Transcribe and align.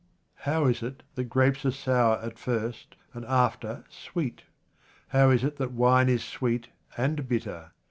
How 0.49 0.65
is 0.65 0.81
it 0.81 1.03
that 1.13 1.25
grapes 1.25 1.63
are 1.63 1.69
sour 1.69 2.17
at 2.23 2.39
first, 2.39 2.95
and 3.13 3.23
after 3.23 3.83
sweet? 3.87 4.41
How 5.09 5.29
is 5.29 5.43
it 5.43 5.57
that 5.57 5.73
wine 5.73 6.09
is 6.09 6.23
sweet 6.23 6.69
and 6.97 7.27
bitter 7.29 7.69